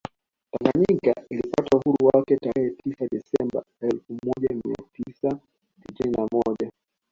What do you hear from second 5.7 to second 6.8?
sitini na moja